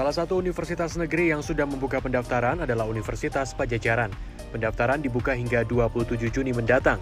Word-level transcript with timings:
Salah 0.00 0.16
satu 0.16 0.40
universitas 0.40 0.96
negeri 0.96 1.28
yang 1.28 1.44
sudah 1.44 1.68
membuka 1.68 2.00
pendaftaran 2.00 2.64
adalah 2.64 2.88
Universitas 2.88 3.52
Pajajaran. 3.52 4.08
Pendaftaran 4.48 5.04
dibuka 5.04 5.36
hingga 5.36 5.60
27 5.60 6.32
Juni 6.32 6.56
mendatang. 6.56 6.96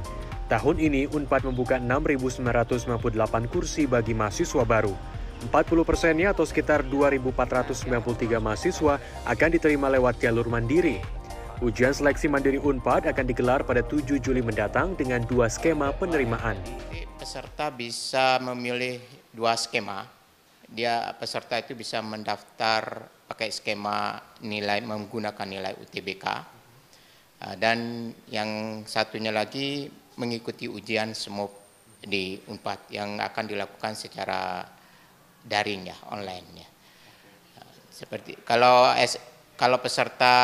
Tahun 0.51 0.75
ini 0.83 1.07
UNPAD 1.07 1.47
membuka 1.47 1.79
6.958 1.79 3.55
kursi 3.55 3.87
bagi 3.87 4.19
mahasiswa 4.19 4.67
baru. 4.67 4.91
40 5.47 5.87
persennya 5.87 6.35
atau 6.35 6.43
sekitar 6.43 6.83
2.493 6.91 8.43
mahasiswa 8.43 8.99
akan 9.31 9.49
diterima 9.55 9.87
lewat 9.95 10.19
jalur 10.19 10.51
mandiri. 10.51 10.99
Ujian 11.63 11.95
seleksi 11.95 12.27
mandiri 12.27 12.59
UNPAD 12.59 13.15
akan 13.15 13.27
digelar 13.31 13.63
pada 13.63 13.87
7 13.87 14.19
Juli 14.19 14.43
mendatang 14.43 14.99
dengan 14.99 15.23
dua 15.23 15.47
skema 15.47 15.95
penerimaan. 15.95 16.59
Peserta 17.15 17.71
bisa 17.71 18.43
memilih 18.43 18.99
dua 19.31 19.55
skema. 19.55 20.18
Dia 20.69 21.17
peserta 21.17 21.57
itu 21.57 21.73
bisa 21.73 22.05
mendaftar 22.05 23.09
pakai 23.29 23.49
skema 23.49 24.21
nilai 24.45 24.85
menggunakan 24.85 25.49
nilai 25.49 25.73
UTBK. 25.81 26.27
Dan 27.57 28.11
yang 28.29 28.83
satunya 28.83 29.31
lagi 29.31 29.87
mengikuti 30.19 30.67
ujian 30.67 31.15
SMOP 31.15 31.55
di 32.03 32.39
UNPAD 32.51 32.91
yang 32.91 33.23
akan 33.23 33.45
dilakukan 33.47 33.95
secara 33.95 34.67
daring 35.47 35.87
ya, 35.87 35.97
online 36.11 36.49
ya. 36.59 36.69
Seperti 37.95 38.39
kalau 38.47 38.95
kalau 39.59 39.83
peserta 39.83 40.37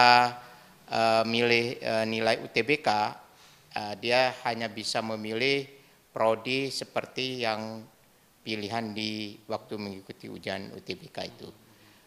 uh, 0.90 1.22
milih 1.22 1.78
uh, 1.82 2.02
nilai 2.02 2.42
UTBK, 2.42 2.88
uh, 2.90 3.94
dia 4.02 4.34
hanya 4.42 4.66
bisa 4.66 4.98
memilih 4.98 5.66
prodi 6.10 6.70
seperti 6.74 7.46
yang 7.46 7.86
pilihan 8.44 8.92
di 8.92 9.40
waktu 9.48 9.80
mengikuti 9.80 10.28
ujian 10.28 10.70
UTBK 10.76 11.16
itu. 11.24 11.48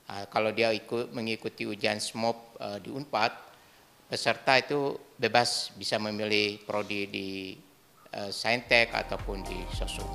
Uh, 0.08 0.24
kalau 0.32 0.54
dia 0.54 0.72
ikut 0.72 1.12
mengikuti 1.12 1.68
ujian 1.68 1.98
SMOP 2.00 2.62
uh, 2.62 2.78
di 2.80 2.94
UNPAD, 2.94 3.34
peserta 4.08 4.56
itu 4.56 4.96
bebas 5.20 5.74
bisa 5.76 6.00
memilih 6.00 6.64
prodi 6.64 7.10
di 7.10 7.28
uh, 8.16 8.32
Saintek 8.32 8.94
ataupun 8.94 9.44
di 9.44 9.60
Sosum. 9.76 10.08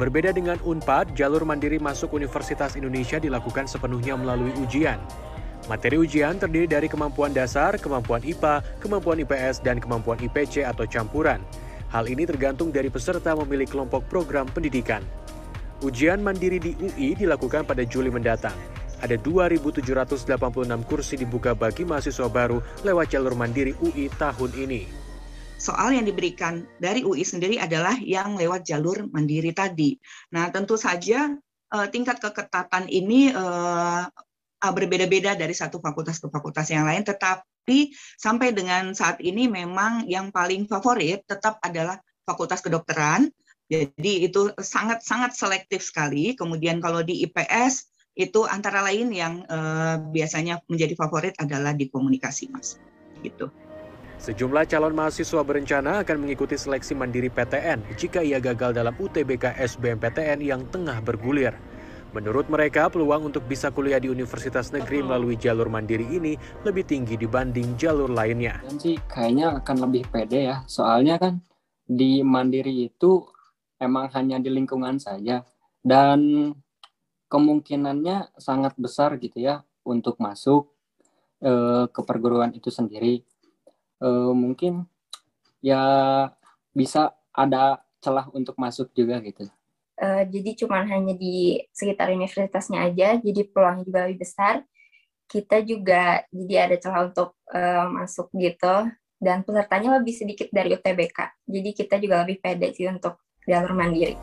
Berbeda 0.00 0.32
dengan 0.32 0.56
UNPAD, 0.64 1.12
jalur 1.12 1.44
mandiri 1.44 1.76
masuk 1.76 2.14
Universitas 2.16 2.78
Indonesia 2.78 3.20
dilakukan 3.20 3.68
sepenuhnya 3.68 4.16
melalui 4.16 4.54
ujian. 4.62 4.96
Materi 5.68 6.00
ujian 6.00 6.40
terdiri 6.40 6.64
dari 6.64 6.88
kemampuan 6.88 7.36
dasar, 7.36 7.76
kemampuan 7.76 8.24
IPA, 8.24 8.64
kemampuan 8.80 9.20
IPS, 9.20 9.60
dan 9.60 9.76
kemampuan 9.76 10.16
IPC 10.16 10.64
atau 10.64 10.88
campuran. 10.88 11.44
Hal 11.92 12.08
ini 12.08 12.24
tergantung 12.24 12.72
dari 12.72 12.88
peserta 12.88 13.36
memilih 13.36 13.68
kelompok 13.68 14.08
program 14.08 14.48
pendidikan. 14.48 15.04
Ujian 15.78 16.18
mandiri 16.18 16.58
di 16.58 16.74
UI 16.74 17.14
dilakukan 17.14 17.62
pada 17.62 17.86
Juli 17.86 18.10
mendatang 18.10 18.56
ada 18.98 19.14
2.786 19.14 20.26
kursi 20.90 21.14
dibuka 21.14 21.54
bagi 21.54 21.86
mahasiswa 21.86 22.26
baru 22.26 22.58
lewat 22.82 23.14
jalur 23.14 23.38
mandiri 23.38 23.74
UI 23.78 24.10
tahun 24.18 24.50
ini. 24.58 24.82
Soal 25.58 25.94
yang 25.94 26.06
diberikan 26.06 26.66
dari 26.78 27.02
UI 27.02 27.22
sendiri 27.22 27.62
adalah 27.62 27.94
yang 27.98 28.34
lewat 28.34 28.66
jalur 28.66 29.06
mandiri 29.10 29.54
tadi. 29.54 29.94
Nah, 30.34 30.50
tentu 30.50 30.74
saja 30.74 31.34
uh, 31.70 31.86
tingkat 31.90 32.22
keketatan 32.22 32.86
ini 32.90 33.30
uh, 33.30 34.06
berbeda-beda 34.58 35.38
dari 35.38 35.54
satu 35.54 35.78
fakultas 35.78 36.18
ke 36.18 36.26
fakultas 36.30 36.66
yang 36.70 36.86
lain, 36.86 37.06
tetapi 37.06 37.94
sampai 38.18 38.50
dengan 38.50 38.94
saat 38.94 39.22
ini 39.22 39.46
memang 39.46 40.06
yang 40.10 40.34
paling 40.34 40.66
favorit 40.66 41.22
tetap 41.26 41.62
adalah 41.62 42.02
fakultas 42.26 42.62
kedokteran. 42.62 43.30
Jadi 43.68 44.24
itu 44.24 44.48
sangat-sangat 44.56 45.36
selektif 45.36 45.84
sekali. 45.84 46.32
Kemudian 46.32 46.80
kalau 46.80 47.04
di 47.04 47.20
IPS 47.28 47.92
itu 48.18 48.48
antara 48.48 48.82
lain 48.82 49.12
yang 49.14 49.44
uh, 49.46 50.00
biasanya 50.10 50.58
menjadi 50.66 50.96
favorit 50.96 51.36
adalah 51.38 51.76
di 51.76 51.86
komunikasi, 51.86 52.48
Mas. 52.50 52.80
Gitu. 53.20 53.52
Sejumlah 54.18 54.66
calon 54.66 54.98
mahasiswa 54.98 55.46
berencana 55.46 56.02
akan 56.02 56.26
mengikuti 56.26 56.58
seleksi 56.58 56.90
mandiri 56.98 57.30
PTN 57.30 57.86
jika 57.94 58.18
ia 58.18 58.42
gagal 58.42 58.74
dalam 58.74 58.90
UTBK 58.98 59.54
SBMPTN 59.54 60.42
yang 60.42 60.66
tengah 60.74 60.98
bergulir. 60.98 61.54
Menurut 62.10 62.50
mereka, 62.50 62.88
peluang 62.88 63.30
untuk 63.30 63.44
bisa 63.46 63.68
kuliah 63.70 64.00
di 64.00 64.10
universitas 64.10 64.72
negeri 64.74 65.04
melalui 65.04 65.36
jalur 65.36 65.70
mandiri 65.70 66.08
ini 66.08 66.34
lebih 66.64 66.82
tinggi 66.88 67.14
dibanding 67.20 67.76
jalur 67.78 68.10
lainnya. 68.10 68.58
Dan 68.64 68.80
sih 68.80 68.96
kayaknya 69.06 69.60
akan 69.62 69.76
lebih 69.86 70.08
pede 70.08 70.50
ya, 70.50 70.64
soalnya 70.66 71.20
kan 71.20 71.44
di 71.84 72.24
mandiri 72.24 72.90
itu 72.90 73.22
emang 73.78 74.10
hanya 74.12 74.42
di 74.42 74.50
lingkungan 74.50 74.98
saja 74.98 75.46
dan 75.82 76.52
kemungkinannya 77.30 78.34
sangat 78.36 78.74
besar 78.76 79.16
gitu 79.22 79.38
ya 79.38 79.62
untuk 79.86 80.18
masuk 80.18 80.68
uh, 81.44 81.86
ke 81.88 82.00
perguruan 82.02 82.52
itu 82.52 82.68
sendiri. 82.68 83.22
Uh, 83.98 84.30
mungkin 84.30 84.86
ya 85.58 85.82
bisa 86.70 87.14
ada 87.34 87.82
celah 87.98 88.30
untuk 88.30 88.54
masuk 88.58 88.90
juga 88.94 89.18
gitu. 89.22 89.46
Uh, 89.98 90.22
jadi 90.30 90.54
cuma 90.54 90.86
hanya 90.86 91.18
di 91.18 91.58
sekitar 91.74 92.14
universitasnya 92.14 92.86
aja, 92.86 93.18
jadi 93.18 93.42
peluang 93.50 93.82
juga 93.82 94.06
lebih 94.06 94.22
besar. 94.22 94.62
Kita 95.26 95.60
juga 95.60 96.22
jadi 96.30 96.70
ada 96.70 96.76
celah 96.78 97.10
untuk 97.10 97.34
uh, 97.50 97.86
masuk 97.90 98.30
gitu, 98.38 98.88
dan 99.18 99.42
pesertanya 99.42 99.98
lebih 99.98 100.14
sedikit 100.14 100.48
dari 100.54 100.72
UTBK. 100.72 101.42
Jadi 101.50 101.70
kita 101.74 101.98
juga 101.98 102.22
lebih 102.22 102.38
pede 102.38 102.70
sih 102.70 102.86
untuk 102.86 103.18
jalur 103.48 103.72
mandiri. 103.72 104.14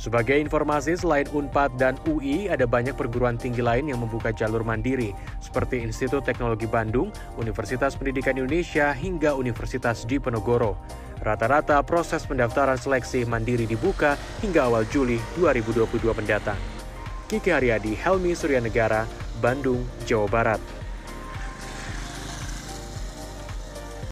Sebagai 0.00 0.40
informasi, 0.40 0.96
selain 0.96 1.28
UNPAD 1.28 1.76
dan 1.76 1.92
UI, 2.08 2.48
ada 2.48 2.64
banyak 2.64 2.96
perguruan 2.96 3.36
tinggi 3.36 3.60
lain 3.60 3.92
yang 3.92 4.00
membuka 4.00 4.32
jalur 4.32 4.64
mandiri, 4.64 5.12
seperti 5.44 5.84
Institut 5.84 6.24
Teknologi 6.24 6.64
Bandung, 6.64 7.12
Universitas 7.36 8.00
Pendidikan 8.00 8.40
Indonesia, 8.40 8.96
hingga 8.96 9.36
Universitas 9.36 10.08
Diponegoro. 10.08 10.80
Rata-rata 11.20 11.76
proses 11.84 12.24
pendaftaran 12.24 12.80
seleksi 12.80 13.28
mandiri 13.28 13.68
dibuka 13.68 14.16
hingga 14.40 14.72
awal 14.72 14.88
Juli 14.88 15.20
2022 15.36 16.00
mendatang. 16.16 16.56
Kiki 17.28 17.52
Haryadi, 17.52 17.92
Helmi 17.92 18.32
Suryanegara, 18.32 19.04
Bandung, 19.44 19.84
Jawa 20.08 20.32
Barat. 20.32 20.79